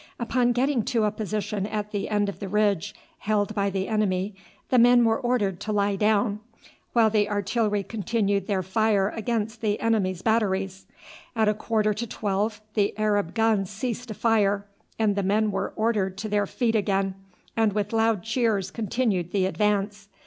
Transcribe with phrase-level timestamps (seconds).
[0.19, 4.33] Upon getting to a position at the end of the ridge held by the enemy
[4.69, 6.39] the men were ordered to lie down,
[6.93, 10.87] while the artillery continued their fire against the enemy's batteries.
[11.35, 14.65] At a quarter to twelve the Arab guns ceased to fire,
[14.97, 17.13] and the men were ordered to their feet again,
[17.55, 20.09] and with loud cheers continued the advance.